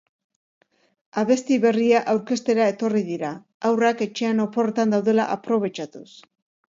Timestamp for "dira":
3.11-3.29